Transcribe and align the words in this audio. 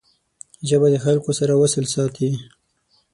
ژبه 0.67 0.87
د 0.91 0.95
خلګو 1.03 1.31
سره 1.39 1.53
وصل 1.61 1.85
ساتي 1.95 2.29